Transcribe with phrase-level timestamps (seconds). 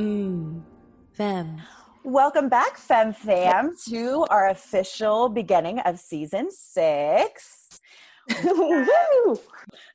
[0.00, 0.62] Mmm,
[1.12, 1.60] Femme.
[2.04, 7.68] Welcome back, Fem Fam, to our official beginning of season six.
[8.42, 9.32] Woo!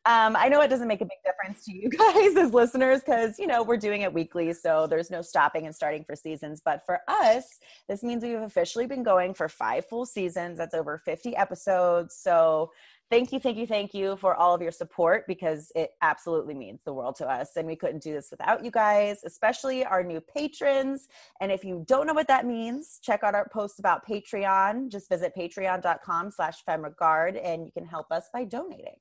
[0.06, 3.40] Um, I know it doesn't make a big difference to you guys as listeners because
[3.40, 6.62] you know we're doing it weekly, so there's no stopping and starting for seasons.
[6.64, 7.58] But for us,
[7.90, 10.60] this means we've officially been going for five full seasons.
[10.60, 12.16] That's over 50 episodes.
[12.16, 12.72] So
[13.10, 16.82] thank you, thank you, thank you for all of your support because it absolutely means
[16.84, 17.52] the world to us.
[17.56, 21.08] And we couldn't do this without you guys, especially our new patrons.
[21.42, 24.92] And if you don't know what that means, check out our post about Patreon.
[24.92, 28.96] Just visit patreon.com slash femregard and you can help us by donating.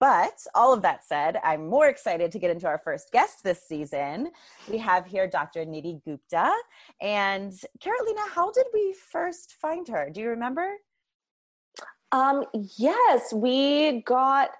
[0.00, 3.66] But all of that said, I'm more excited to get into our first guest this
[3.66, 4.30] season.
[4.68, 5.64] We have here Dr.
[5.64, 6.52] Nidhi Gupta.
[7.00, 10.10] And Carolina, how did we first find her?
[10.12, 10.74] Do you remember?
[12.12, 12.44] Um,
[12.76, 14.50] yes, we got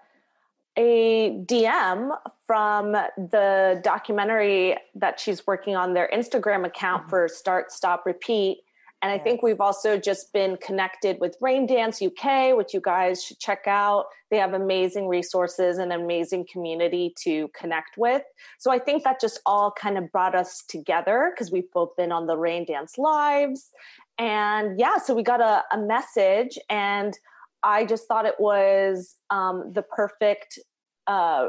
[0.77, 7.11] a DM from the documentary that she's working on their Instagram account mm-hmm.
[7.11, 8.59] for Start, Stop, Repeat.
[9.01, 9.21] And yes.
[9.21, 13.65] I think we've also just been connected with Raindance UK, which you guys should check
[13.67, 14.07] out.
[14.31, 18.23] They have amazing resources and amazing community to connect with.
[18.59, 22.11] So I think that just all kind of brought us together because we've both been
[22.11, 23.71] on the Raindance lives.
[24.19, 27.17] And yeah, so we got a, a message and
[27.63, 30.59] I just thought it was um, the perfect
[31.07, 31.49] uh,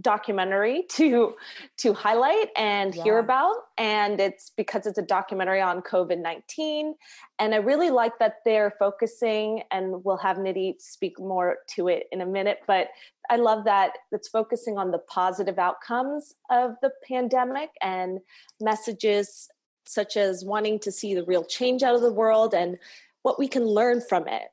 [0.00, 1.34] documentary to
[1.78, 3.02] to highlight and yeah.
[3.02, 3.56] hear about.
[3.78, 6.92] And it's because it's a documentary on covid-19
[7.38, 12.04] and i really like that they're focusing and we'll have nidhi speak more to it
[12.12, 12.88] in a minute but
[13.30, 18.20] i love that it's focusing on the positive outcomes of the pandemic and
[18.60, 19.48] messages
[19.86, 22.78] such as wanting to see the real change out of the world and
[23.22, 24.48] what we can learn from it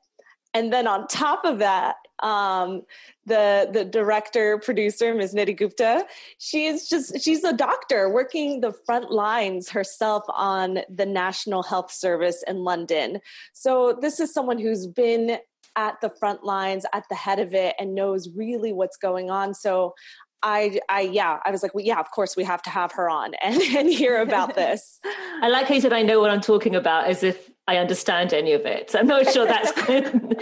[0.54, 2.82] and then on top of that um,
[3.26, 5.34] the the director producer ms.
[5.34, 6.06] Nidhi gupta
[6.38, 12.42] she's just she's a doctor working the front lines herself on the national health service
[12.46, 13.20] in london.
[13.52, 15.38] So this is someone who's been
[15.76, 19.54] at the front lines at the head of it and knows really what's going on.
[19.54, 19.94] So
[20.42, 23.08] I, I, yeah, I was like, well, yeah, of course we have to have her
[23.08, 24.98] on and, and hear about this.
[25.40, 28.34] I like how you said, I know what I'm talking about, as if I understand
[28.34, 28.94] any of it.
[28.94, 30.36] I'm not sure that's good.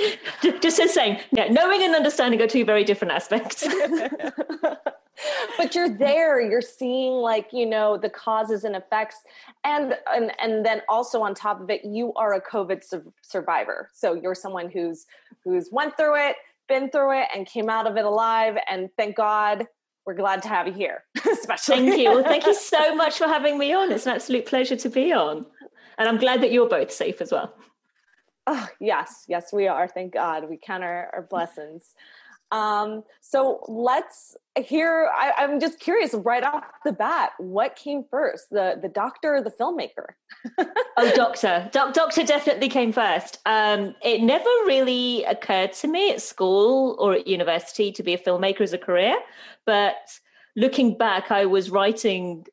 [0.60, 3.64] just as saying, yeah, knowing and understanding are two very different aspects.
[5.56, 9.18] but you're there, you're seeing like, you know, the causes and effects.
[9.62, 13.88] And, and, and then also on top of it, you are a COVID su- survivor.
[13.94, 15.06] So you're someone who's,
[15.44, 16.36] who's went through it,
[16.68, 18.56] been through it and came out of it alive.
[18.68, 19.68] And thank God
[20.04, 21.76] we're glad to have you here, especially.
[21.76, 22.10] Thank you.
[22.10, 23.92] Well, thank you so much for having me on.
[23.92, 25.46] It's an absolute pleasure to be on.
[26.00, 27.54] And I'm glad that you're both safe as well.
[28.46, 29.86] Oh, yes, yes, we are.
[29.86, 30.48] Thank God.
[30.48, 31.94] We count our, our blessings.
[32.52, 35.10] Um, so let's hear.
[35.14, 39.42] I, am just curious, right off the bat, what came first, the the doctor or
[39.42, 40.14] the filmmaker?
[40.96, 41.68] oh, doctor.
[41.70, 43.38] Do- doctor definitely came first.
[43.46, 48.18] Um, it never really occurred to me at school or at university to be a
[48.18, 49.16] filmmaker as a career,
[49.66, 50.18] but
[50.56, 52.46] looking back, I was writing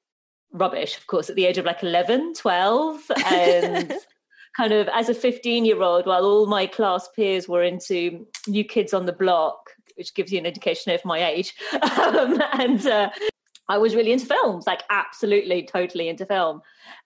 [0.51, 3.01] rubbish, of course, at the age of like 11, 12.
[3.25, 3.93] And
[4.57, 8.63] kind of as a 15 year old, while all my class peers were into New
[8.63, 11.53] Kids on the Block, which gives you an indication of my age.
[11.97, 13.09] Um, and uh,
[13.69, 16.61] I was really into films, like absolutely, totally into film.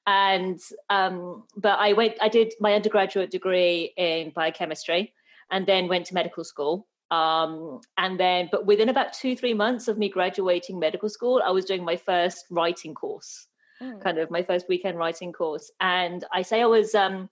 [0.06, 0.60] And,
[0.90, 5.14] um, but I went, I did my undergraduate degree in biochemistry
[5.50, 6.88] and then went to medical school.
[7.12, 11.52] Um, and then, but within about two, three months of me graduating medical school, I
[11.52, 13.48] was doing my first writing course,
[13.82, 14.02] mm.
[14.02, 15.70] kind of my first weekend writing course.
[15.82, 17.30] And I say I was, um,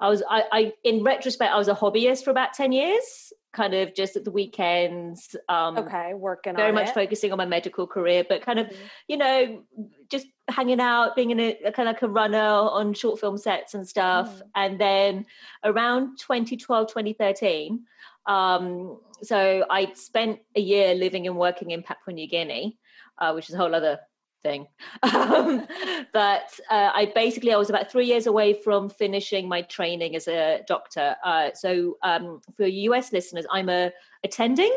[0.00, 3.74] I was, I, I, in retrospect, I was a hobbyist for about 10 years, kind
[3.74, 5.36] of just at the weekends.
[5.50, 6.94] Um, okay, working very much it.
[6.94, 8.84] focusing on my medical career, but kind of, mm-hmm.
[9.08, 9.62] you know,
[10.10, 13.36] just hanging out, being in a, a kind of like a runner on short film
[13.36, 14.34] sets and stuff.
[14.34, 14.42] Mm.
[14.54, 15.26] And then
[15.62, 17.84] around 2012, 2013,
[18.26, 22.78] um, so I spent a year living and working in Papua New Guinea,
[23.18, 23.98] uh, which is a whole other
[24.42, 24.66] thing.
[25.02, 25.66] Um,
[26.12, 30.28] but uh, I basically I was about three years away from finishing my training as
[30.28, 31.16] a doctor.
[31.24, 33.92] Uh, so um, for US listeners, I'm a
[34.24, 34.76] attending,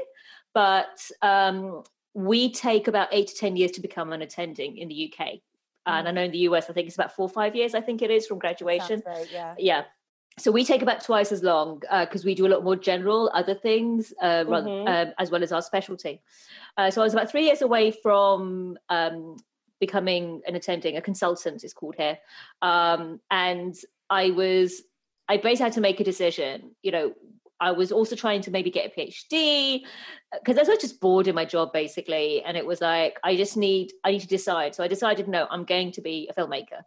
[0.54, 5.12] but um, we take about eight to ten years to become an attending in the
[5.12, 5.40] UK.
[5.86, 6.13] And I mm.
[6.13, 7.75] know in the US, I think it's about four or five years.
[7.75, 9.01] I think it is from graduation.
[9.06, 9.56] Right, yeah.
[9.57, 9.84] Yeah
[10.38, 13.30] so we take about twice as long because uh, we do a lot more general
[13.33, 14.88] other things uh, mm-hmm.
[14.88, 16.21] um, as well as our specialty.
[16.77, 19.38] Uh, so I was about three years away from um,
[19.80, 22.18] becoming an attending, a consultant is called here,
[22.62, 23.75] um, and
[24.09, 24.81] I was
[25.30, 26.71] I basically had to make a decision.
[26.81, 27.13] You know,
[27.59, 29.81] I was also trying to maybe get a PhD
[30.33, 33.56] because I was just bored in my job basically, and it was like I just
[33.56, 34.74] need I need to decide.
[34.74, 36.81] So I decided no, I'm going to be a filmmaker.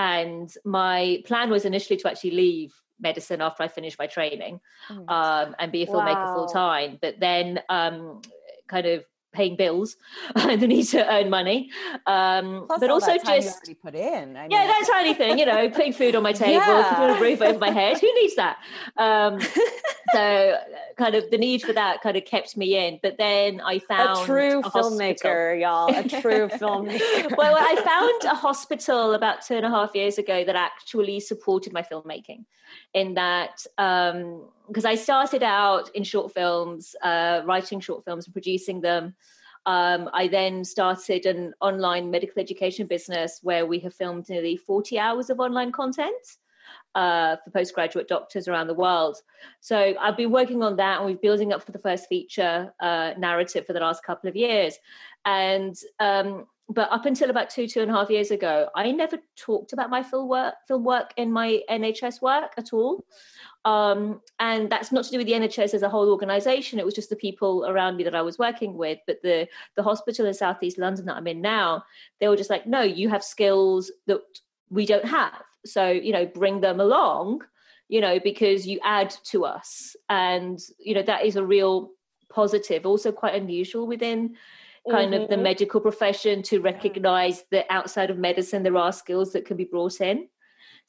[0.00, 5.10] And my plan was initially to actually leave medicine after I finished my training mm.
[5.10, 6.34] um, and be a filmmaker wow.
[6.34, 6.98] full time.
[7.02, 8.22] But then, um,
[8.66, 9.96] kind of paying bills
[10.36, 11.70] and the need to earn money
[12.06, 14.50] um but also just put in I mean.
[14.50, 16.94] yeah that tiny thing you know putting food on my table yeah.
[16.94, 18.58] putting a roof over my head who needs that
[18.96, 19.40] um
[20.12, 20.58] so
[20.96, 24.20] kind of the need for that kind of kept me in but then i found
[24.20, 29.54] a true a filmmaker y'all a true filmmaker well i found a hospital about two
[29.54, 32.44] and a half years ago that actually supported my filmmaking
[32.94, 38.32] in that um because I started out in short films, uh, writing short films and
[38.32, 39.16] producing them.
[39.66, 44.96] Um, I then started an online medical education business where we have filmed nearly 40
[44.96, 46.14] hours of online content
[46.94, 49.16] uh, for postgraduate doctors around the world.
[49.60, 53.14] So I've been working on that and we're building up for the first feature uh,
[53.18, 54.76] narrative for the last couple of years.
[55.24, 59.18] And um, but up until about two two and a half years ago, I never
[59.36, 63.04] talked about my film work film work in my NHS work at all.
[63.64, 66.78] Um, and that's not to do with the NHS as a whole organisation.
[66.78, 68.98] It was just the people around me that I was working with.
[69.06, 71.84] But the the hospital in Southeast London that I'm in now,
[72.20, 74.20] they were just like, no, you have skills that
[74.70, 75.42] we don't have.
[75.66, 77.42] So you know, bring them along.
[77.88, 81.90] You know, because you add to us, and you know that is a real
[82.32, 82.86] positive.
[82.86, 84.36] Also, quite unusual within
[84.88, 85.22] kind mm-hmm.
[85.22, 85.42] of the mm-hmm.
[85.42, 90.00] medical profession to recognize that outside of medicine there are skills that can be brought
[90.00, 90.28] in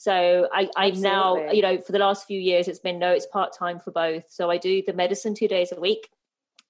[0.01, 3.27] so I, I'm now, you know, for the last few years, it's been no, it's
[3.27, 4.23] part time for both.
[4.29, 6.09] So I do the medicine two days a week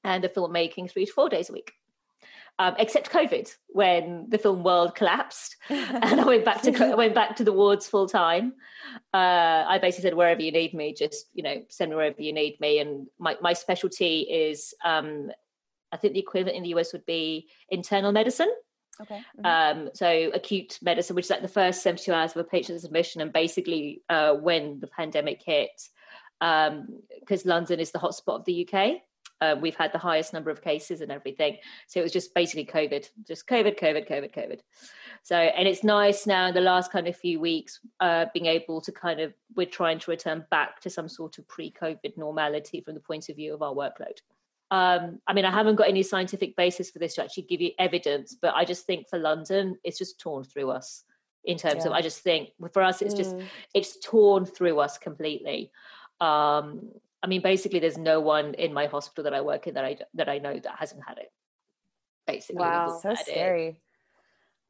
[0.04, 1.72] and the filmmaking three to four days a week.
[2.60, 7.16] Um, except COVID, when the film world collapsed, and I went back to I went
[7.16, 8.52] back to the wards full time.
[9.14, 12.34] Uh, I basically said, wherever you need me, just you know, send me wherever you
[12.34, 12.80] need me.
[12.80, 15.32] And my my specialty is, um,
[15.94, 18.54] I think the equivalent in the US would be internal medicine.
[19.02, 19.22] Okay.
[19.40, 19.46] Mm-hmm.
[19.46, 23.22] Um, so acute medicine, which is like the first 72 hours of a patient's admission,
[23.22, 25.70] and basically uh, when the pandemic hit,
[26.40, 29.02] because um, London is the hotspot of the UK.
[29.40, 31.58] Uh, we've had the highest number of cases and everything.
[31.88, 34.60] So it was just basically COVID, just COVID, COVID, COVID, COVID.
[35.24, 38.82] So, and it's nice now in the last kind of few weeks, uh, being able
[38.82, 42.82] to kind of, we're trying to return back to some sort of pre COVID normality
[42.82, 44.20] from the point of view of our workload
[44.72, 47.72] um, I mean, I haven't got any scientific basis for this to actually give you
[47.78, 51.04] evidence, but I just think for London, it's just torn through us
[51.44, 51.88] in terms yeah.
[51.88, 53.18] of, I just think for us, it's mm.
[53.18, 53.36] just,
[53.74, 55.72] it's torn through us completely.
[56.22, 56.92] Um,
[57.24, 59.98] I mean, basically, there's no one in my hospital that I work in that I
[60.16, 61.32] that I know that hasn't had it.
[62.26, 63.68] Basically, wow, so scary.
[63.68, 63.76] It.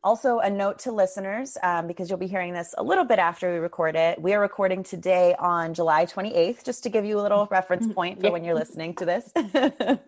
[0.03, 3.53] Also, a note to listeners, um, because you'll be hearing this a little bit after
[3.53, 4.19] we record it.
[4.19, 8.19] We are recording today on July 28th, just to give you a little reference point
[8.19, 8.31] for yeah.
[8.31, 9.31] when you're listening to this.
[9.35, 9.99] I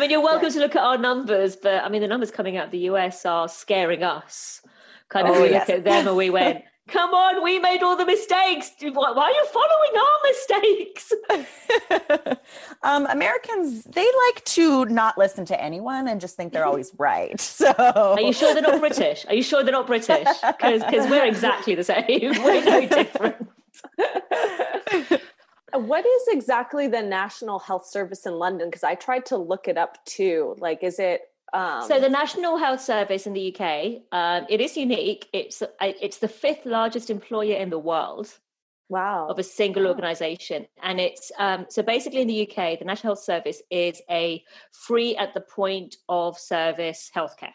[0.00, 0.54] mean, you're welcome yeah.
[0.54, 3.26] to look at our numbers, but I mean, the numbers coming out of the US
[3.26, 4.62] are scaring us.
[5.10, 5.68] Kind of, oh, we yes.
[5.68, 8.70] look at them and we went, come on, we made all the mistakes.
[8.80, 11.12] Why are you following our mistakes?
[12.82, 17.40] um, Americans, they like to not listen to anyone and just think they're always right.
[17.40, 19.24] So, are you sure they're not British?
[19.28, 20.26] Are you sure they're not British?
[20.46, 22.04] Because we're exactly the same.
[22.44, 23.48] We're no different.
[25.72, 28.68] what is exactly the National Health Service in London?
[28.68, 30.54] Because I tried to look it up too.
[30.58, 31.22] Like, is it
[31.52, 35.28] um, so the National Health Service in the UK, um, it is unique.
[35.32, 38.32] It's it's the fifth largest employer in the world.
[38.88, 39.26] Wow!
[39.28, 39.90] Of a single wow.
[39.90, 44.44] organisation, and it's um, so basically in the UK, the National Health Service is a
[44.72, 47.54] free at the point of service healthcare,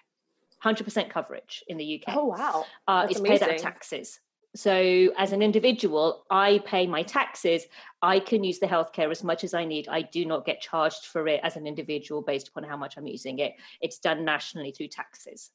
[0.59, 2.15] hundred percent coverage in the UK.
[2.17, 2.65] Oh wow!
[2.87, 3.39] Uh, it's amazing.
[3.39, 4.19] paid out of taxes.
[4.53, 7.65] So, as an individual, I pay my taxes.
[8.01, 9.87] I can use the healthcare as much as I need.
[9.87, 13.07] I do not get charged for it as an individual based upon how much I'm
[13.07, 13.53] using it.
[13.79, 15.51] It's done nationally through taxes.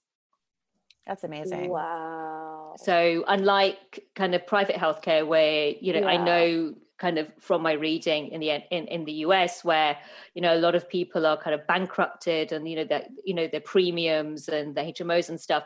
[1.07, 1.69] That's amazing.
[1.69, 2.75] Wow.
[2.79, 7.73] So unlike kind of private healthcare, where you know I know kind of from my
[7.73, 9.97] reading in the in, in the US, where
[10.35, 13.35] you know a lot of people are kind of bankrupted, and you know that you
[13.35, 15.65] know their premiums and the HMOs and stuff.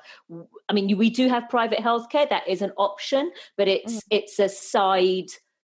[0.69, 4.03] I mean, we do have private healthcare; that is an option, but it's mm.
[4.11, 5.31] it's a side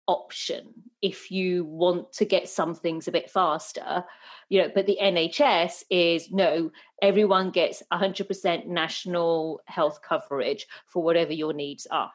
[0.07, 4.05] option if you want to get some things a bit faster.
[4.51, 6.71] You know but the nhs is no
[7.01, 12.13] everyone gets 100% national health coverage for whatever your needs are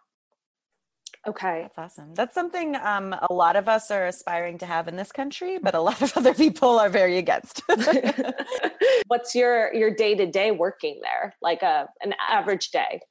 [1.28, 1.62] Okay.
[1.64, 2.14] That's awesome.
[2.16, 5.76] That's something um, a lot of us are aspiring to have in this country, but
[5.76, 7.62] a lot of other people are very against.
[9.08, 11.36] What's your your day to day working there?
[11.42, 13.02] Like a an average day.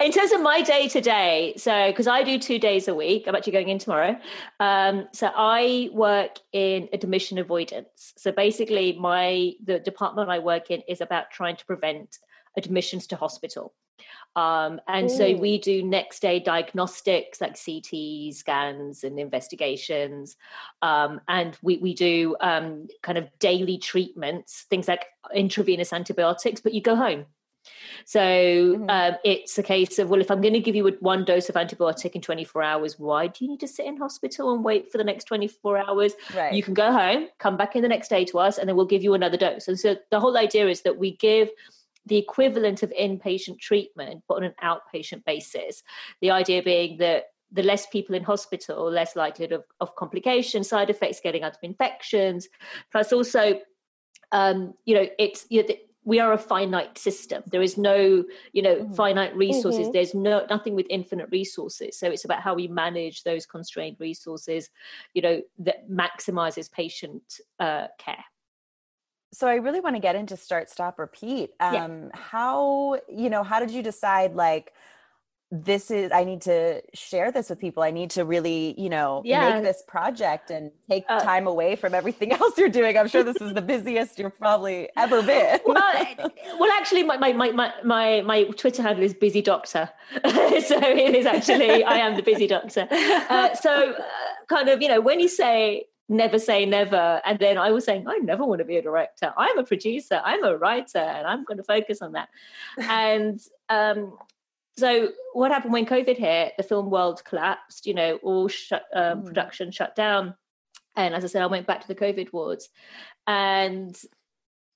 [0.00, 3.24] in terms of my day to day so because i do two days a week
[3.26, 4.16] i'm actually going in tomorrow
[4.60, 10.80] um, so i work in admission avoidance so basically my the department i work in
[10.88, 12.18] is about trying to prevent
[12.56, 13.74] admissions to hospital
[14.38, 20.36] um, and so we do next day diagnostics like ct scans and investigations
[20.82, 26.72] um, and we, we do um, kind of daily treatments things like intravenous antibiotics but
[26.72, 27.26] you go home
[28.04, 28.90] so Mhm.
[28.90, 31.54] um, it's a case of well, if I'm going to give you one dose of
[31.56, 34.98] antibiotic in 24 hours, why do you need to sit in hospital and wait for
[34.98, 36.14] the next 24 hours?
[36.34, 36.52] right.
[36.52, 38.86] You can go home, come back in the next day to us, and then we'll
[38.86, 39.68] give you another dose.
[39.68, 41.50] And so the whole idea is that we give
[42.08, 45.82] the equivalent of inpatient treatment, but on an outpatient basis.
[46.20, 50.90] The idea being that the less people in hospital, less likelihood of, of complications, side
[50.90, 52.48] effects, getting out of infections.
[52.92, 53.60] Plus, also,
[54.32, 55.74] um, you know, it's you know,
[56.04, 57.42] we are a finite system.
[57.46, 58.96] There is no, you know, Mhm.
[58.96, 59.88] finite resources.
[59.88, 59.92] Mhm.
[59.92, 61.98] There's no nothing with infinite resources.
[61.98, 64.70] So it's about how we manage those constrained resources,
[65.14, 68.24] you know, that maximizes patient uh, care.
[69.32, 71.50] So I really want to get into start, stop, repeat.
[71.60, 71.84] Yeah.
[71.84, 74.72] Um, How, you know, how did you decide like,
[75.50, 79.22] this is i need to share this with people i need to really you know
[79.24, 79.54] Yeah.
[79.54, 83.22] make this project and take Uh, time away from everything else you're doing i'm sure
[83.22, 86.06] this is the busiest you've probably ever been well,
[86.60, 89.88] well, actually, my my my my my, my Twitter handle is busy doctor,
[90.22, 92.86] so it is actually I am the busy doctor.
[92.90, 94.02] Uh, so, uh,
[94.48, 98.06] kind of, you know, when you say never say never, and then I was saying
[98.08, 99.32] I never want to be a director.
[99.36, 100.20] I'm a producer.
[100.24, 102.28] I'm a writer, and I'm going to focus on that.
[102.78, 104.16] And um,
[104.76, 106.54] so, what happened when COVID hit?
[106.56, 107.86] The film world collapsed.
[107.86, 109.26] You know, all shut, um, Mm.
[109.26, 110.34] production shut down.
[110.96, 112.68] And as I said, I went back to the COVID wards,
[113.26, 113.96] and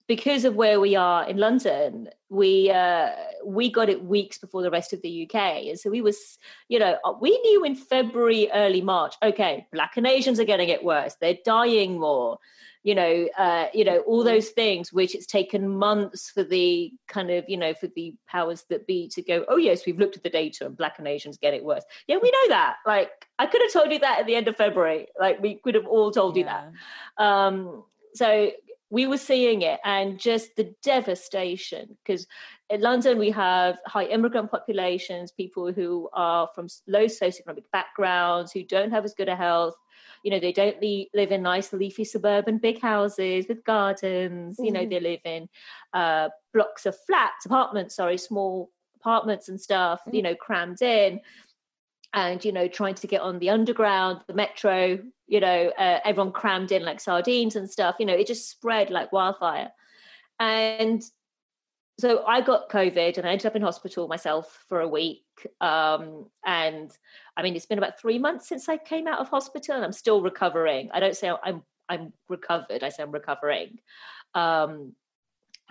[0.07, 3.11] because of where we are in London, we uh,
[3.45, 6.79] we got it weeks before the rest of the UK, and so we was, you
[6.79, 10.85] know, uh, we knew in February, early March, okay, Black and Asians are getting it
[10.85, 11.17] worse.
[11.21, 12.39] They're dying more,
[12.83, 17.31] you know, uh, you know, all those things which it's taken months for the kind
[17.31, 20.23] of, you know, for the powers that be to go, oh yes, we've looked at
[20.23, 21.85] the data and Black and Asians get it worse.
[22.09, 22.77] Yeah, we know that.
[22.87, 25.07] Like I could have told you that at the end of February.
[25.19, 26.73] Like we could have all told you that
[27.19, 28.51] um so
[28.93, 32.27] we were seeing it and just the devastation because
[32.69, 38.63] in london we have high immigrant populations people who are from low socioeconomic backgrounds who
[38.63, 39.75] don't have as good a health.
[40.25, 44.59] You know they don't le- live in nice leafy suburban big houses with gardens.
[44.59, 44.91] You know Mhm.
[44.91, 45.49] they live in
[45.95, 48.71] uh, blocks of flats apartments sorry small
[49.01, 51.21] apartments and stuff you know crammed in
[52.15, 54.99] and you know trying to get on the underground the metro
[55.33, 58.91] you know uh, everyone crammed in like sardines and stuff you know it just spread
[58.91, 59.71] like wildfire.
[60.39, 61.03] And
[62.01, 65.25] so i got covid and i ended up in hospital myself for a week
[65.61, 66.91] um, and
[67.37, 69.93] i mean it's been about three months since i came out of hospital and i'm
[69.93, 70.91] still recovering.
[70.93, 73.79] I don't say i'm i'm recovered i say i'm recovering.
[74.35, 74.95] Um,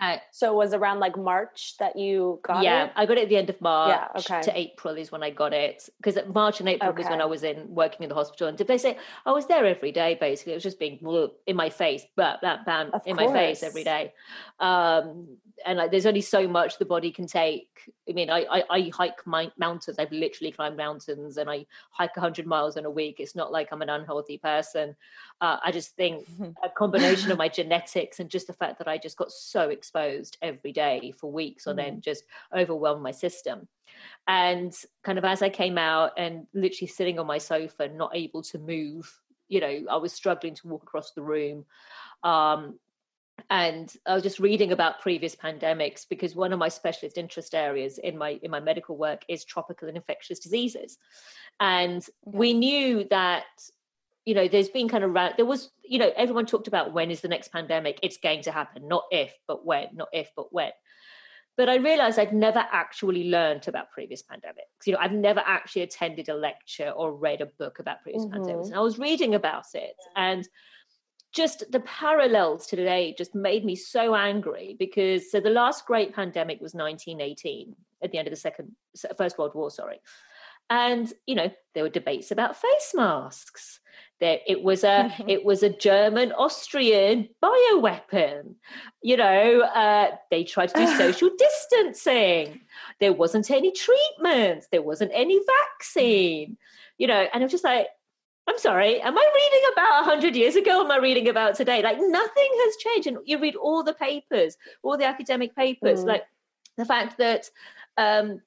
[0.02, 2.86] I, So it was around like March that you got yeah, it?
[2.86, 4.42] Yeah, I got it at the end of March okay.
[4.42, 7.44] to April is when I got it because March and April was when I was
[7.44, 8.48] in working in the hospital.
[8.48, 10.18] And did they say I was there every day?
[10.20, 10.98] Basically, it was just being
[11.46, 14.12] in my face, bam, bam, bam, Of in my face every day.
[14.58, 15.28] Um,
[15.64, 17.68] and like, there's only so much the body can take.
[18.08, 20.00] I mean, I I, I hike my mountains.
[20.00, 23.20] I've literally climbed mountains, and I hike 100 miles in a week.
[23.20, 24.96] It's not like I'm an unhealthy person.
[25.40, 26.26] Uh, I just think
[26.64, 29.91] a combination of my genetics and just the fact that I just got so exposed
[30.42, 33.68] every day for weeks on then just overwhelmed my system.
[34.26, 38.42] And kind of as I came out and literally sitting on my sofa, not able
[38.42, 39.12] to move,
[39.48, 41.64] you know, I was struggling to walk across the room.
[42.22, 42.78] Um,
[43.50, 47.98] and I was just reading about previous pandemics because one of my specialist interest areas
[47.98, 50.98] in my in my medical work is tropical and infectious diseases,
[51.58, 53.44] and we knew that
[54.24, 57.20] you know there's been kind of there was you know everyone talked about when is
[57.20, 60.70] the next pandemic it's going to happen not if but when not if but when
[61.56, 64.86] but I realized I'd never actually learned about previous pandemics.
[64.86, 68.42] You know, I've never actually attended a lecture or read a book about previous mm-hmm.
[68.42, 68.68] pandemics.
[68.68, 70.48] And I was reading about it and
[71.32, 76.14] just the parallels to today just made me so angry because so the last great
[76.14, 78.72] pandemic was 1918 at the end of the second
[79.16, 80.00] first world war sorry
[80.68, 83.80] and you know there were debates about face masks
[84.22, 88.54] there it was a it was a german austrian bioweapon
[89.02, 92.60] you know uh, they tried to do social distancing
[93.00, 96.56] there wasn't any treatment there wasn't any vaccine
[96.96, 97.88] you know and i'm just like
[98.48, 100.84] I'm sorry, am I reading about 100 years ago?
[100.84, 101.80] am I reading about today?
[101.80, 103.06] Like nothing has changed.
[103.06, 106.08] And you read all the papers, all the academic papers, mm.
[106.08, 106.24] like
[106.76, 107.48] the fact that,
[107.98, 108.40] um,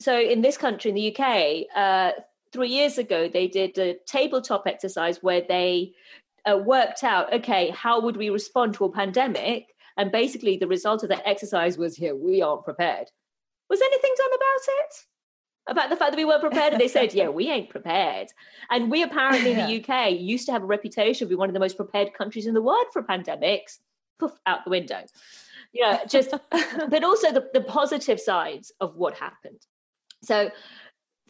[0.00, 2.12] so in this country, in the UK, uh,
[2.56, 5.92] three years ago, they did a tabletop exercise where they
[6.50, 9.66] uh, worked out, okay, how would we respond to a pandemic?
[9.98, 13.08] And basically, the result of that exercise was here, we aren't prepared.
[13.68, 14.94] Was anything done about it?
[15.68, 18.28] about the fact that we weren't prepared and they said yeah we ain't prepared
[18.70, 21.54] and we apparently in the uk used to have a reputation of being one of
[21.54, 23.78] the most prepared countries in the world for pandemics
[24.20, 25.02] poof out the window
[25.72, 26.30] Yeah, just
[26.88, 29.58] but also the, the positive sides of what happened
[30.22, 30.52] so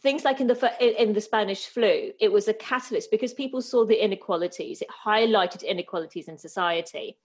[0.01, 3.85] things like in the in the spanish flu it was a catalyst because people saw
[3.85, 7.17] the inequalities it highlighted inequalities in society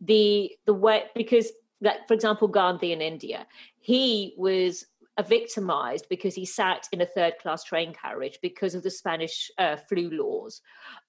[0.00, 3.46] the the way because like for example gandhi in india
[3.78, 4.86] he was
[5.22, 9.76] victimized because he sat in a third class train carriage because of the Spanish uh,
[9.76, 10.60] flu laws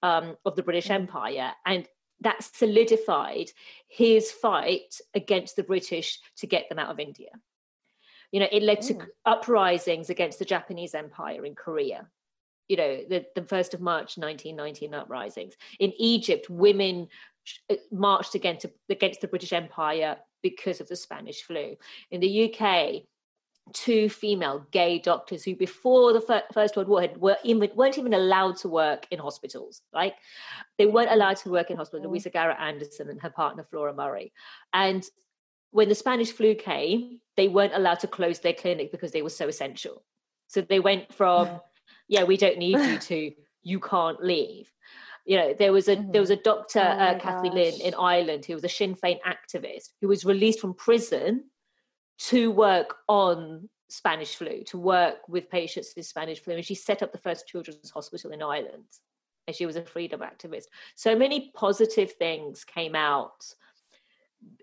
[0.02, 0.94] um, of the British mm.
[0.94, 1.52] Empire.
[1.66, 1.86] And
[2.20, 3.50] that solidified
[3.86, 7.30] his fight against the British to get them out of India.
[8.32, 9.06] You know, it led to mm.
[9.24, 12.06] uprisings against the Japanese Empire in Korea.
[12.68, 15.54] You know, the, the 1st of March 1919 uprisings.
[15.78, 17.08] In Egypt, women
[17.70, 21.76] uh, marched against, against the British Empire because of the Spanish flu.
[22.10, 23.02] In the UK,
[23.72, 28.14] two female gay doctors who before the first world war had, were even, weren't even
[28.14, 30.14] allowed to work in hospitals like
[30.78, 32.10] they weren't allowed to work in hospitals mm.
[32.10, 34.32] louisa garrett anderson and her partner flora murray
[34.72, 35.04] and
[35.70, 39.30] when the spanish flu came they weren't allowed to close their clinic because they were
[39.30, 40.02] so essential
[40.46, 41.60] so they went from
[42.08, 44.72] yeah we don't need you to you can't leave
[45.24, 46.12] you know there was a mm-hmm.
[46.12, 49.18] there was a doctor oh uh, kathleen lynn in ireland who was a sinn féin
[49.26, 51.44] activist who was released from prison
[52.18, 56.54] to work on Spanish flu, to work with patients with Spanish flu.
[56.54, 58.84] And she set up the first children's hospital in Ireland.
[59.46, 60.64] And she was a freedom activist.
[60.94, 63.46] So many positive things came out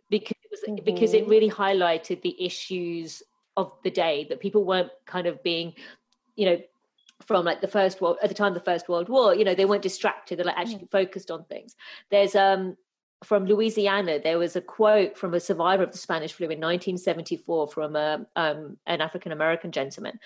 [0.09, 0.37] because
[0.73, 0.85] mm-hmm.
[0.85, 3.23] because it really highlighted the issues
[3.57, 5.73] of the day that people weren't kind of being,
[6.35, 6.57] you know,
[7.25, 9.55] from like the first world at the time of the first world war you know
[9.55, 10.91] they weren't distracted they're like actually mm.
[10.91, 11.73] focused on things
[12.11, 12.75] there's um
[13.23, 17.67] from Louisiana, there was a quote from a survivor of the Spanish flu in 1974
[17.69, 20.19] from a, um, an African American gentleman.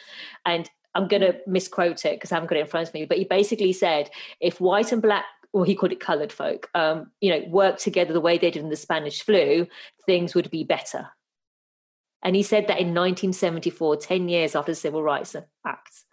[0.45, 3.05] And I'm going to misquote it because I haven't got it in front of me,
[3.05, 7.11] but he basically said if white and black or he called it colored folk, um,
[7.21, 9.67] you know, worked together the way they did in the Spanish flu,
[10.05, 11.07] things would be better.
[12.21, 15.35] And he said that in 1974, 10 years after the Civil Rights
[15.65, 16.03] Act.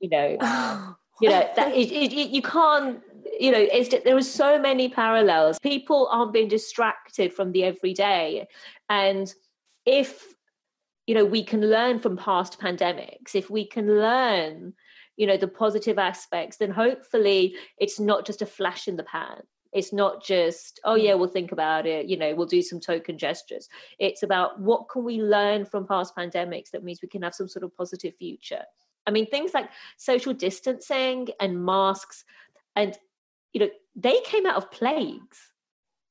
[0.00, 3.00] You know, you know that it, it, you can't
[3.38, 8.46] you know it's there are so many parallels people aren't being distracted from the everyday
[8.88, 9.34] and
[9.86, 10.34] if
[11.06, 14.74] you know we can learn from past pandemics if we can learn
[15.16, 19.40] you know the positive aspects then hopefully it's not just a flash in the pan.
[19.72, 21.04] It's not just oh mm.
[21.04, 23.68] yeah we'll think about it you know we'll do some token gestures.
[23.98, 27.48] It's about what can we learn from past pandemics that means we can have some
[27.48, 28.62] sort of positive future.
[29.06, 32.24] I mean things like social distancing and masks
[32.76, 32.96] and
[33.54, 35.38] you know, they came out of plagues.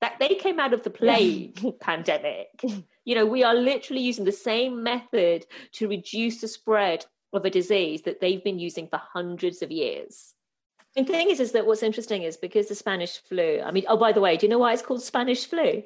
[0.02, 2.48] That they came out of the plague pandemic.
[3.06, 7.50] You know, we are literally using the same method to reduce the spread of a
[7.50, 10.34] disease that they've been using for hundreds of years.
[10.96, 13.62] The thing is, is that what's interesting is because the Spanish flu.
[13.65, 15.84] I mean, oh, by the way, do you know why it's called Spanish flu?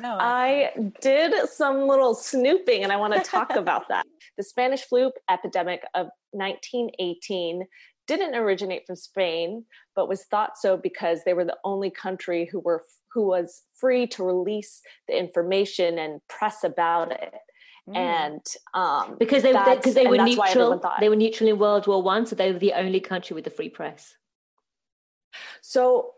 [0.00, 4.06] No, I did some little snooping and I want to talk about that.
[4.36, 7.66] The Spanish flu epidemic of 1918
[8.06, 12.60] didn't originate from Spain, but was thought so because they were the only country who
[12.60, 17.34] were who was free to release the information and press about it.
[17.88, 17.96] Mm.
[17.96, 22.00] And um, because they because they, they, were neutral, they were neutral in World War
[22.02, 24.14] One, so they were the only country with the free press.
[25.62, 26.12] So,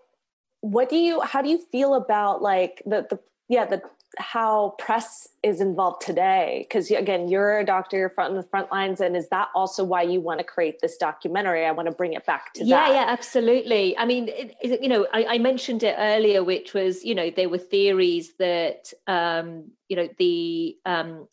[0.61, 1.23] what do you?
[1.23, 3.83] How do you feel about like the the yeah the
[4.19, 8.71] how press is involved today because again you're a doctor you're front in the front
[8.71, 11.95] lines and is that also why you want to create this documentary i want to
[11.95, 12.89] bring it back to yeah that.
[12.91, 16.75] yeah yeah, absolutely i mean it, it, you know I, I, mentioned it earlier which
[16.75, 21.27] was you know there were theories that um you know the um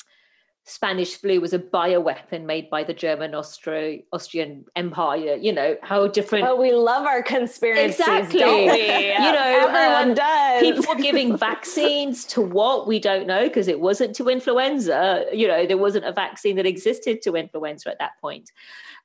[0.64, 5.36] Spanish flu was a bioweapon made by the German Austro- Austrian Empire.
[5.36, 6.48] You know how different.
[6.48, 8.40] Oh, we love our conspiracies, Exactly.
[8.40, 9.12] don't we?
[9.12, 10.62] You know, everyone um, does.
[10.62, 15.26] People were giving vaccines to what we don't know because it wasn't to influenza.
[15.34, 18.52] You know, there wasn't a vaccine that existed to influenza at that point.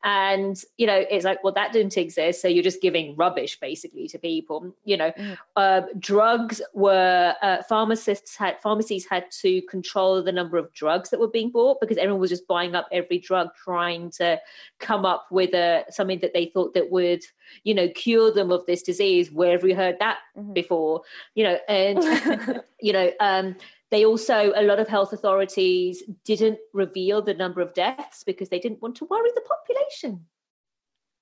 [0.05, 2.41] And, you know, it's like, well, that didn't exist.
[2.41, 4.75] So you're just giving rubbish basically to people.
[4.85, 5.13] You know,
[5.57, 11.19] uh, drugs were, uh, pharmacists had, pharmacies had to control the number of drugs that
[11.19, 14.41] were being bought because everyone was just buying up every drug, trying to
[14.79, 17.23] come up with a, something that they thought that would,
[17.65, 19.31] you know, cure them of this disease.
[19.31, 20.55] Where have we heard that Mhm.
[20.55, 21.03] before?
[21.35, 21.99] You know, and,
[22.81, 23.57] you know, um,
[23.91, 28.59] they also, a lot of health authorities didn't reveal the number of deaths because they
[28.59, 30.27] didn't want to worry the population.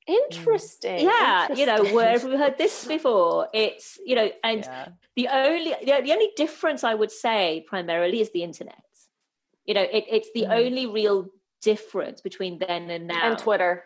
[0.07, 1.01] Interesting.
[1.01, 3.49] yeah, you know, where have we heard this before?
[3.55, 4.89] It's, you know, and Yeah.
[5.17, 8.83] the only the, the only difference I would say primarily is the internet.
[9.67, 10.67] You know, it, it's the Mhm.
[10.67, 11.29] only real
[11.63, 13.31] difference between then and now.
[13.31, 13.85] and Twitter.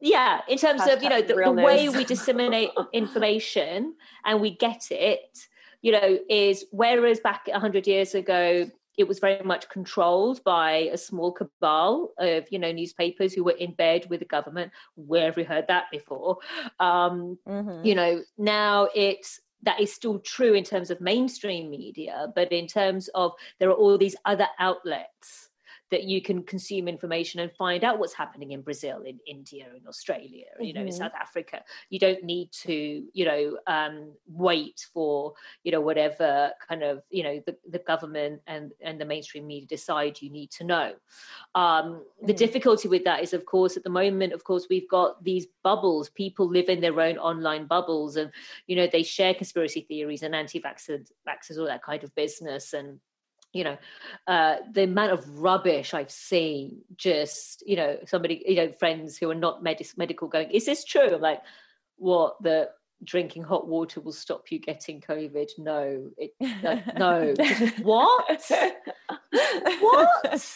[0.00, 4.90] Yeah, in terms of you know the, the way we disseminate information and we get
[4.90, 5.38] it,
[5.82, 10.88] you know, is whereas back a hundred years ago it was very much controlled by
[10.92, 14.72] a small cabal of you know newspapers who were in bed with the government.
[14.94, 16.38] Where have we heard that before?
[16.80, 17.84] Um, Mhm.
[17.86, 22.66] you know now it's that is still true in terms of mainstream media but in
[22.66, 25.50] terms of there are all these other outlets
[25.94, 29.86] that you can consume information and find out what's happening in brazil in india in
[29.86, 30.98] australia you know in Mhm.
[31.02, 32.76] south africa you don't need to
[33.18, 33.42] you know
[33.76, 39.00] um, wait for you know whatever kind of you know the, the government and and
[39.00, 40.88] the mainstream media decide you need to know
[41.54, 41.86] um,
[42.28, 42.44] the Mhm.
[42.44, 46.08] difficulty with that is of course at the moment of course we've got these bubbles
[46.22, 48.32] people live in their own online bubbles and
[48.66, 52.98] you know they share conspiracy theories and anti-vaxxers vaxxers, all that kind of business and
[53.54, 53.78] you know
[54.26, 59.30] uh, the amount of rubbish i've seen just you know somebody you know friends who
[59.30, 61.14] are not medis- medical going is this true?
[61.14, 61.40] I'm like
[61.96, 62.68] what the
[63.02, 65.50] drinking hot water will stop you getting covid?
[65.56, 67.34] No it like, no.
[67.82, 68.50] What?
[69.80, 70.46] What?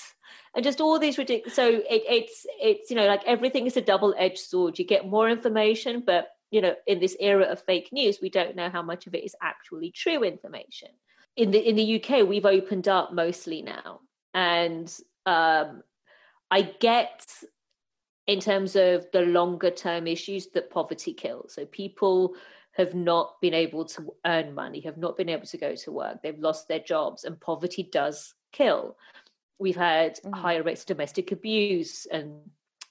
[0.55, 3.81] And just all these ridiculous so it, it's it's you know like everything is a
[3.81, 4.79] double-edged sword.
[4.79, 8.57] You get more information but you know in this era of fake news we don't
[8.57, 10.89] know how much of it is actually true information
[11.39, 14.01] in the in the uk we've opened up mostly now.
[14.35, 14.89] And
[15.27, 15.83] um
[16.51, 17.27] i get
[18.27, 21.55] in terms of the longer term issues that poverty kills.
[21.55, 22.35] So people
[22.73, 26.23] have not been able to earn money have not been able to go to work.
[26.23, 28.97] They've lost their jobs and poverty does kill.
[29.59, 30.35] We've had Mhm.
[30.45, 32.29] higher rates of domestic abuse and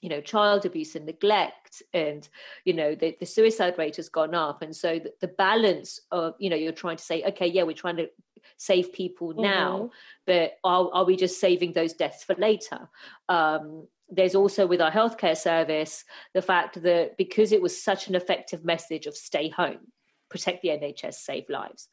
[0.00, 2.28] you know child abuse and neglect and
[2.64, 4.62] you know the, the suicide rate has gone up.
[4.62, 7.82] And so the, the balance of you know you're trying to say okay yeah we're
[7.84, 8.08] trying to
[8.56, 9.90] save people now
[10.26, 12.88] but are, are we just saving those deaths for later?
[13.28, 18.14] Um, there's also with our healthcare service the fact that because it was such an
[18.14, 19.92] effective message of stay home
[20.30, 21.88] protect the nhs save lives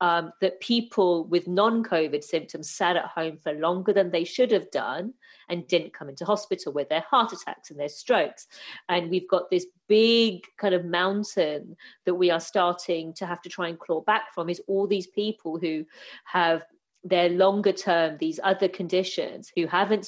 [0.00, 4.70] um, that people with non-covid symptoms sat at home for longer than they should have
[4.70, 5.14] done
[5.48, 8.46] and didn't come into hospital with their heart attacks and their strokes.
[8.88, 13.48] And we've got this big kind of mountain that we are starting to have to
[13.48, 15.84] try and claw back from is all these people who
[16.24, 16.62] have
[17.02, 20.06] their longer term these other conditions who haven't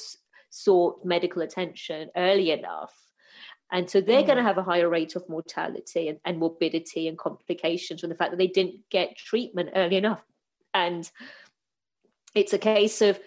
[0.51, 3.02] sought medical attention early enough
[3.73, 4.47] and so they're going to mm.
[4.47, 8.37] have a higher rate of mortality and, and morbidity and complications from the fact that
[8.37, 10.23] they didn't get treatment early enough.
[10.75, 11.11] And
[12.35, 13.19] it's a case of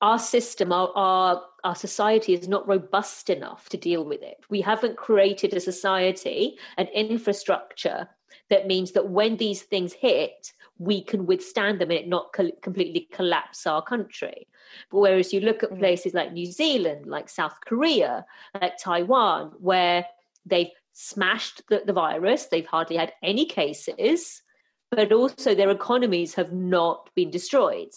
[0.00, 4.38] our system our, our our society is not robust enough to deal with it.
[4.48, 8.08] We haven't created a society an infrastructure
[8.48, 12.50] that means that when these things hit we can withstand them and it not co-
[12.62, 14.46] completely collapse our country
[14.90, 15.78] but whereas you look at Mhm.
[15.78, 18.24] places like new zealand like south korea
[18.60, 20.06] like taiwan where
[20.46, 24.42] they've smashed the, the virus they've hardly had any cases
[24.90, 27.92] but also their economies have not been destroyed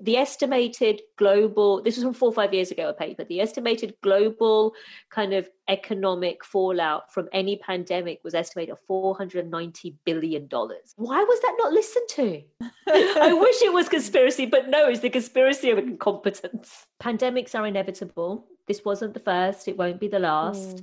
[0.00, 3.94] the estimated global this was from four or five years ago a paper the estimated
[4.02, 4.74] global
[5.08, 10.94] kind of economic fallout from any pandemic was estimated at 490 billion dollars.
[10.96, 12.42] Why was that not listened to?
[13.20, 16.86] I wish it was conspiracy but no it's the conspiracy of incompetence.
[17.00, 18.46] Pandemics are inevitable.
[18.66, 19.68] This wasn't the first.
[19.68, 20.82] It won't be the last.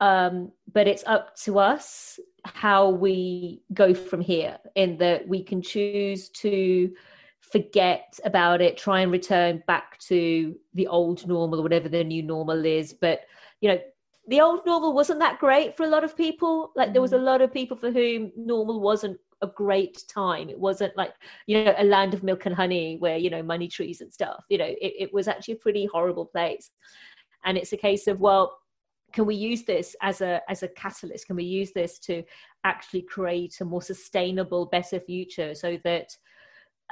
[0.00, 5.62] Um, but it's up to us how we go from here in that we can
[5.62, 6.92] choose to
[7.52, 12.22] forget about it try and return back to the old normal or whatever the new
[12.22, 13.20] normal is but
[13.60, 13.78] you know
[14.28, 17.18] the old normal wasn't that great for a lot of people like there was mm.
[17.18, 20.48] a lot of people for whom normal wasn't a great time.
[20.48, 21.12] It wasn't like,
[21.46, 24.44] you know, a land of milk and honey where, you know, money trees and stuff.
[24.48, 26.70] You know, it, it was actually a pretty horrible place.
[27.44, 28.58] And it's a case of, well,
[29.12, 31.26] can we use this as a as a catalyst?
[31.28, 32.24] Can we use this to
[32.64, 36.16] actually create a more sustainable, better future so that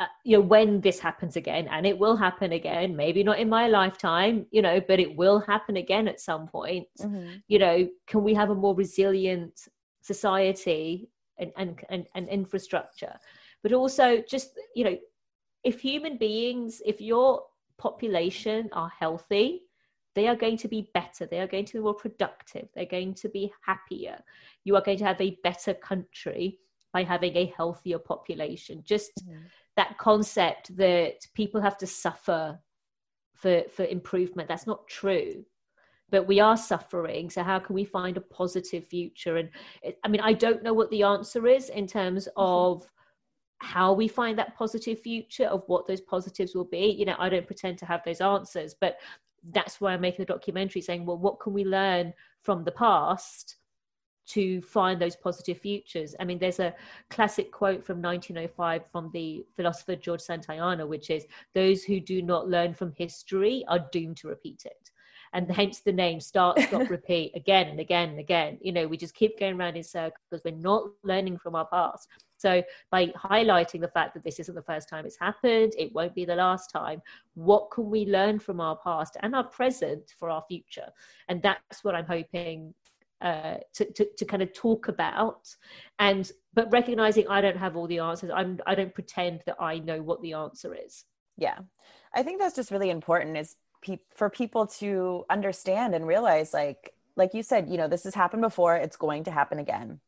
[0.02, 3.48] uh, you know when this happens again and it will happen again maybe not in
[3.48, 6.88] my lifetime you know but it will happen again at some point.
[7.00, 7.36] Mm-hmm.
[7.46, 9.68] you know can we have a more resilient
[10.00, 13.14] society and, and and and infrastructure?
[13.62, 14.96] But also just you know
[15.62, 17.42] if human beings if your
[17.78, 19.62] population are healthy
[20.14, 21.24] they are going to be better.
[21.24, 22.68] They are going to be more productive.
[22.74, 24.18] They're going to be happier.
[24.62, 26.58] You are going to have a better country
[26.92, 28.82] by having a healthier population.
[28.84, 32.58] Just mm-hmm that concept that people have to suffer
[33.34, 34.48] for for improvement.
[34.48, 35.44] That's not true
[36.12, 37.30] but we are suffering.
[37.30, 39.38] So how can we find a positive future?
[39.38, 39.48] And
[40.04, 42.40] i mean i don't know what the answer is in terms mm-hmm.
[42.40, 42.88] of
[43.58, 46.86] how we find that positive future of what those positives will be.
[46.98, 48.98] You know i don't pretend to have those answers but
[49.50, 53.56] that's why i'm making a documentary saying well what can we learn from the past
[54.32, 56.14] to find those positive futures.
[56.18, 56.74] I mean, there's a
[57.10, 62.48] classic quote from 1905 from the philosopher George Santayana, which is, Those who do not
[62.48, 64.90] learn from history are doomed to repeat it.
[65.34, 68.58] And hence the name start, stop, repeat again and again and again.
[68.60, 71.66] You know, we just keep going around in circles because we're not learning from our
[71.66, 72.08] past.
[72.36, 76.14] So, by highlighting the fact that this isn't the first time it's happened, it won't
[76.14, 77.00] be the last time,
[77.34, 80.88] what can we learn from our past and our present for our future?
[81.28, 82.74] And that's what I'm hoping
[83.22, 85.48] uh, to, to, to kind of talk about.
[85.98, 89.78] And but recognizing i don't have all the answers i'm i don't pretend that i
[89.78, 91.04] know what the answer is.
[91.36, 91.58] Yeah.
[92.14, 96.92] I think that's just really important is pe- for people to understand and realize like
[97.16, 100.00] like you said you know this has happened before it's going to happen again.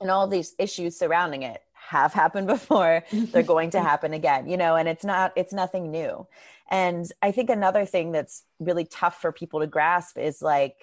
[0.00, 4.56] And all these issues surrounding it have happened before they're going to happen again you
[4.56, 6.26] know and it's not it's nothing new.
[6.70, 10.76] And i think another thing that's really tough for people to grasp is like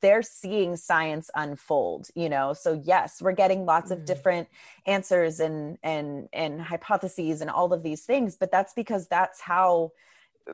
[0.00, 2.52] they're seeing science unfold you know?
[2.52, 4.06] So yes we're getting lots of mm.
[4.06, 4.48] different
[4.86, 9.92] answers and and and hypotheses and all of these things but that's because that's how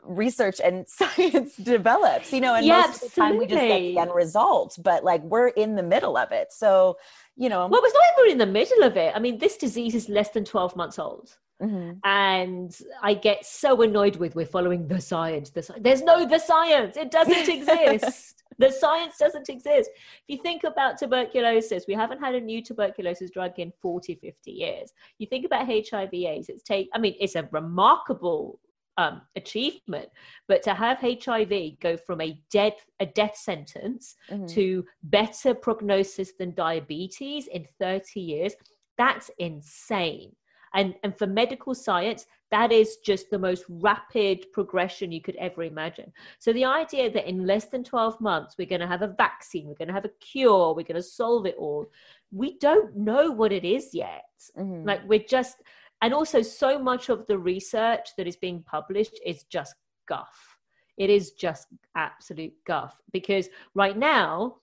[0.04, 2.54] research and science develops you know?
[2.54, 5.48] And yeah, most of the time we just get the end result but like we're
[5.48, 6.52] in the middle of it.
[6.52, 6.96] So
[7.36, 9.12] you know well it's not even in the middle of it.
[9.14, 11.98] I mean this disease is less than 12 months old Mm-hmm.
[12.04, 15.50] And I get so annoyed with we're following the science.
[15.50, 16.96] The, there's no the science.
[16.96, 18.42] It doesn't exist.
[18.58, 19.90] the science doesn't exist.
[19.94, 24.50] If you think about tuberculosis, we haven't had a new tuberculosis drug in 40, 50
[24.50, 24.92] years.
[25.18, 28.58] You think about HIV AIDS, it's take I mean, it's a remarkable
[28.96, 30.08] um, achievement,
[30.46, 34.46] but to have HIV go from a death a death sentence mm-hmm.
[34.46, 38.54] to better prognosis than diabetes in 30 years,
[38.98, 40.32] that's insane.
[40.74, 45.62] And, and for medical science, that is just the most rapid progression you could ever
[45.62, 46.12] imagine.
[46.38, 49.66] So the idea that in less than 12 months, we're going to have a vaccine,
[49.66, 51.86] we're going to have a cure, we're going to solve it all,
[52.32, 54.24] we don't know what it is yet.
[54.58, 54.86] Mm-hmm.
[54.86, 55.56] Like we're just,
[56.02, 59.74] and also so much of the research that is being published is just
[60.08, 60.56] guff.
[60.96, 64.56] It is just absolute guff because right now,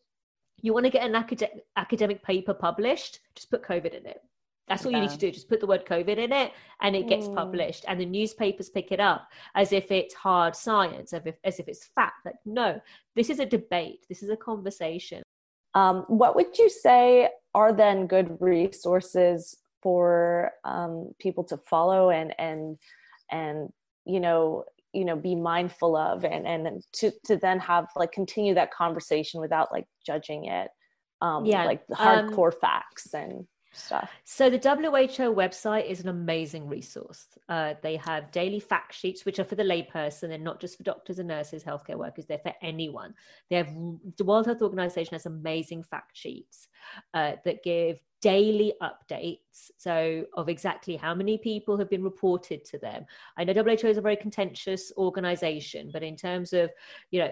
[0.62, 4.22] you want to get an acad- academic paper published, just put COVID in it.
[4.68, 4.98] That's all yeah.
[4.98, 5.32] you need to do.
[5.32, 6.52] Just put the word COVID in it
[6.82, 7.36] and it gets mm.
[7.36, 7.86] published.
[7.88, 11.68] And the newspapers pick it up as if it's hard science, as if, as if
[11.68, 12.26] it's fact.
[12.26, 12.82] Like, no,
[13.16, 15.24] this is a debate, this is a conversation.
[15.74, 22.34] Um, what would you say are then good resources for um, people to follow and
[22.40, 22.78] and
[23.32, 23.70] and
[24.06, 28.54] you know you know be mindful of and and to to then have like continue
[28.54, 30.70] that conversation without like judging it
[31.22, 33.46] um yeah like hardcore um, facts and
[33.78, 34.10] stuff.
[34.24, 37.26] So the WHO website is an amazing resource.
[37.50, 40.84] Uh, they have daily fact sheets, which are for the layperson and not just for
[40.84, 42.26] doctors and nurses, healthcare workers.
[42.26, 43.14] They're for anyone.
[43.50, 43.74] They have
[44.18, 46.68] the World Health Organization has amazing fact sheets
[47.14, 52.80] uh, that give daily updates so of exactly how many people have been reported to
[52.80, 53.06] them
[53.38, 56.72] i know who is a very contentious organization but in terms of
[57.12, 57.32] you know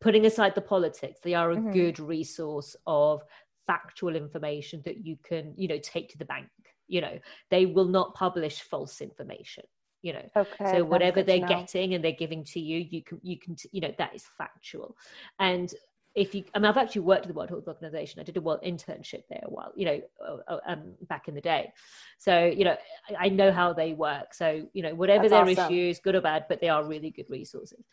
[0.00, 1.70] putting aside the politics they are a mm-hmm.
[1.70, 3.22] good resource of
[3.70, 6.48] factual information that you can you know take to the bank
[6.90, 7.18] you know.
[7.50, 9.64] They will not publish false information
[10.02, 10.28] you know.
[10.36, 13.80] Okay, so whatever they're getting and they're giving to you you can you can you
[13.80, 14.96] know that is factual.
[15.38, 15.72] And
[16.16, 18.20] if you i mean i've actually worked at the world health organization.
[18.20, 21.34] I did a world internship there a while you know uh, uh, um, back in
[21.34, 21.72] the day.
[22.18, 22.76] So you know
[23.08, 24.34] I, I, know how they work.
[24.34, 25.72] So you know whatever That's their awesome.
[25.72, 27.84] issues good or bad but they are really good resources.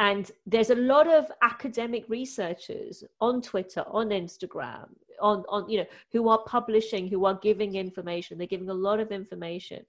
[0.00, 4.88] And there's a lot of academic researchers on twitter on instagram
[5.20, 8.38] on on you know who are publishing who are giving information.
[8.38, 9.84] They're giving a lot of information.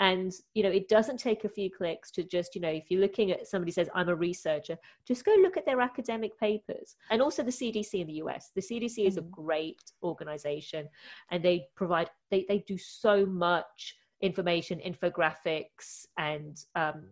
[0.00, 3.00] And you know it doesn't take a few clicks to just you know if you're
[3.00, 6.96] looking at somebody says i'm a researcher just go look at their academic papers.
[7.10, 9.08] And also the cdc in the us the cdc mm-hmm.
[9.08, 9.42] is a mm-hmm.
[9.42, 10.88] great organization
[11.30, 17.04] and they provide they, they do so much information infographics and um,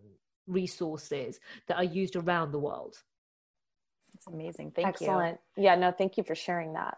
[0.47, 2.97] resources that are used around the world.
[4.13, 4.71] It's amazing.
[4.71, 5.11] Thank Excellent.
[5.11, 5.17] you.
[5.17, 5.39] Excellent.
[5.57, 6.97] Yeah no thank you for sharing that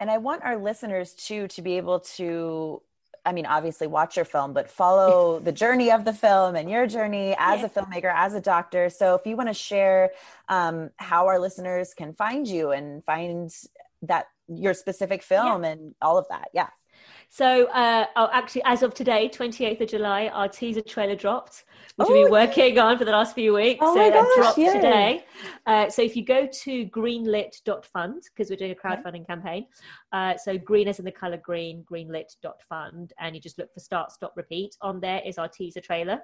[0.00, 2.82] and i want our listeners too to be able to
[3.26, 6.86] I mean, obviously watch your film, but follow the journey of the film and your
[6.86, 7.66] journey as yeah.
[7.66, 8.88] a filmmaker, as a doctor.
[8.88, 10.12] So if you want to share
[10.48, 13.54] um, how our listeners can find you and find
[14.02, 15.70] that your specific film yeah.
[15.70, 16.48] and all of that.
[16.54, 16.68] Yeah.
[17.30, 21.64] So, uh, oh, actually, as of today, 28th of July, our teaser trailer dropped,
[21.96, 23.80] which oh, we've been working on for the last few weeks.
[23.82, 25.24] Oh so that gosh, dropped today.
[25.66, 29.66] Uh, so if you go to greenlit.fund, because we're doing a crowdfunding campaign,
[30.12, 34.12] uh, so green is in the color green, greenlit.fund, and you just look for start,
[34.12, 34.76] stop, repeat.
[34.82, 36.20] On there is our teaser trailer.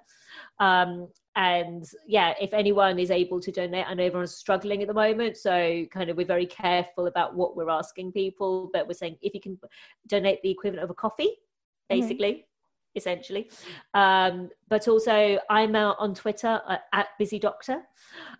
[0.61, 4.94] Um, and yeah if anyone is able to donate i know everyone's struggling at the
[4.94, 9.16] moment so kind of we're very careful about what we're asking people but we're saying
[9.20, 9.59] if you can
[10.07, 12.01] donate the equivalent of a coffee mm-hmm.
[12.01, 12.97] basically mm-hmm.
[12.99, 13.51] essentially
[13.94, 17.83] um, but also i'm out on twitter uh, at busy doctor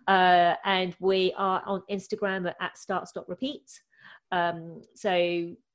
[0.07, 3.81] uh, and we are on instagram at start stop repeat
[4.35, 5.13] um, so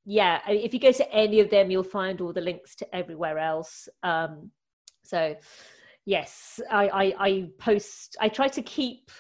[0.05, 3.38] yeah if you go to any of them you'll find all the links to everywhere
[3.38, 4.51] else um,
[5.03, 5.37] so
[6.07, 8.16] yes, I, I, I post.
[8.20, 9.11] I try to keep.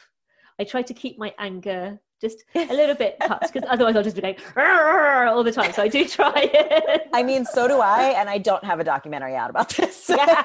[0.58, 4.16] I try to keep my anger just a little bit cut because otherwise I'll just
[4.16, 5.72] be like all the time.
[5.72, 7.08] So I do try it.
[7.12, 10.04] I mean, so do I, and I don't have a documentary out about this.
[10.04, 10.16] So.
[10.16, 10.42] Yeah.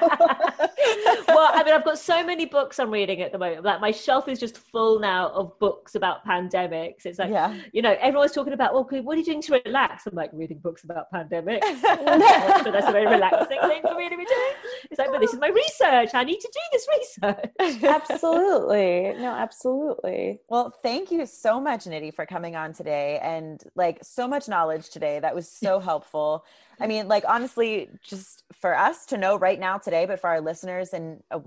[1.28, 3.64] well, I mean, I've got so many books I'm reading at the moment.
[3.64, 7.04] Like my shelf is just full now of books about pandemics.
[7.04, 7.54] It's like, yeah.
[7.72, 10.06] you know, everyone's talking about, well, what are you doing to relax?
[10.06, 11.62] I'm like reading books about pandemics.
[11.80, 14.52] so that's a very relaxing thing for me to be doing.
[14.90, 16.14] It's like, but this is my research.
[16.14, 17.82] I need to do this research.
[17.84, 19.14] absolutely.
[19.18, 20.40] No, absolutely.
[20.48, 24.90] Well, thank you so much, Nidhi, for coming on today and like so much knowledge
[24.90, 25.18] today.
[25.18, 26.44] That was so helpful.
[26.80, 30.40] I mean, like honestly, just for us to know right now today, but for our
[30.40, 31.40] listeners in uh,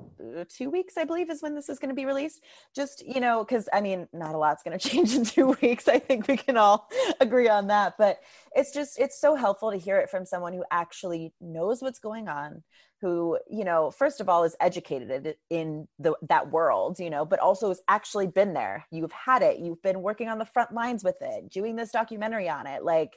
[0.49, 2.43] two weeks, I believe is when this is going to be released.
[2.75, 5.87] Just, you know, because I mean, not a lot's going to change in two weeks.
[5.87, 6.89] I think we can all
[7.19, 7.95] agree on that.
[7.97, 8.19] But
[8.55, 12.27] it's just, it's so helpful to hear it from someone who actually knows what's going
[12.27, 12.63] on,
[13.01, 17.39] who, you know, first of all is educated in the, that world, you know, but
[17.39, 18.85] also has actually been there.
[18.91, 19.59] You've had it.
[19.59, 22.83] You've been working on the front lines with it, doing this documentary on it.
[22.83, 23.13] Like,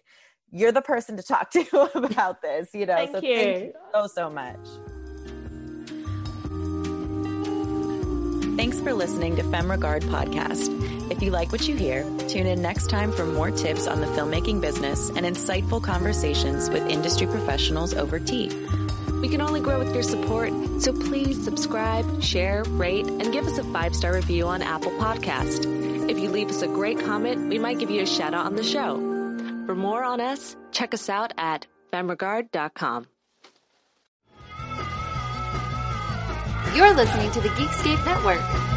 [0.52, 2.94] you're the person to talk to about this, you know.
[2.94, 3.36] Thank so you.
[3.36, 4.58] thank you so so much.
[8.56, 11.10] Thanks for listening to FemRegard podcast.
[11.10, 14.06] If you like what you hear, tune in next time for more tips on the
[14.08, 18.48] filmmaking business and insightful conversations with industry professionals over tea.
[19.20, 23.56] We can only grow with your support, so please subscribe, share, rate, and give us
[23.58, 26.10] a five star review on Apple Podcast.
[26.10, 28.56] If you leave us a great comment, we might give you a shout out on
[28.56, 29.11] the show.
[29.66, 33.06] For more on us, check us out at femregard.com.
[36.74, 38.71] You're listening to the Geekscape Network.